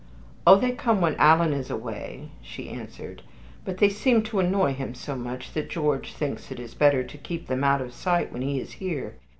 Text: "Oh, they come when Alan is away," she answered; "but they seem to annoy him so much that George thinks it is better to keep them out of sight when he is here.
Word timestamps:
"Oh, 0.47 0.55
they 0.55 0.71
come 0.71 0.99
when 0.99 1.13
Alan 1.17 1.53
is 1.53 1.69
away," 1.69 2.31
she 2.41 2.69
answered; 2.69 3.21
"but 3.63 3.77
they 3.77 3.87
seem 3.89 4.23
to 4.23 4.39
annoy 4.39 4.73
him 4.73 4.95
so 4.95 5.15
much 5.15 5.53
that 5.53 5.69
George 5.69 6.13
thinks 6.15 6.49
it 6.51 6.59
is 6.59 6.73
better 6.73 7.03
to 7.03 7.17
keep 7.19 7.45
them 7.45 7.63
out 7.63 7.81
of 7.81 7.93
sight 7.93 8.33
when 8.33 8.41
he 8.41 8.59
is 8.59 8.71
here. 8.71 9.17